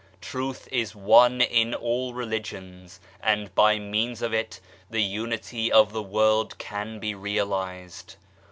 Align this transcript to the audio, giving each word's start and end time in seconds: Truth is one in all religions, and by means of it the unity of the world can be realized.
Truth 0.19 0.67
is 0.71 0.95
one 0.95 1.41
in 1.41 1.75
all 1.75 2.15
religions, 2.15 2.99
and 3.21 3.53
by 3.53 3.77
means 3.77 4.23
of 4.23 4.33
it 4.33 4.59
the 4.89 5.03
unity 5.03 5.71
of 5.71 5.93
the 5.93 6.01
world 6.01 6.57
can 6.57 6.97
be 6.97 7.13
realized. 7.13 8.15